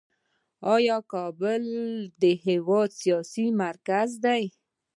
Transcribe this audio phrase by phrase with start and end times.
[0.75, 1.63] آیا کابل
[2.21, 4.43] د هیواد سیاسي مرکز دی؟